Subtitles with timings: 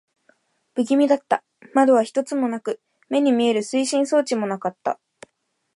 [0.73, 1.43] 不気味だった。
[1.75, 4.99] 窓は一つもなく、目に見える推進装置もなかった。